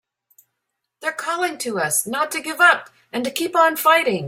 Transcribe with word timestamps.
They're 1.01 1.11
calling 1.11 1.59
to 1.59 1.77
us 1.77 2.07
not 2.07 2.31
to 2.31 2.41
give 2.41 2.59
up 2.59 2.89
and 3.13 3.23
to 3.23 3.29
keep 3.29 3.55
on 3.55 3.75
fighting! 3.75 4.19